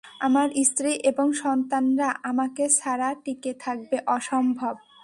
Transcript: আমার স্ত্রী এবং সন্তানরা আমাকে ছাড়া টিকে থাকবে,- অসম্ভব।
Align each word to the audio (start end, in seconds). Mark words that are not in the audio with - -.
আমার 0.21 0.47
স্ত্রী 0.63 0.91
এবং 1.03 1.27
সন্তানরা 1.41 2.09
আমাকে 2.23 2.63
ছাড়া 2.77 3.09
টিকে 3.23 3.51
থাকবে,- 3.63 3.97
অসম্ভব। 4.15 4.75